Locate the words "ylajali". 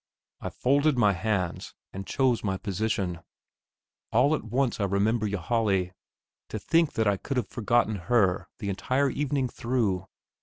5.27-5.91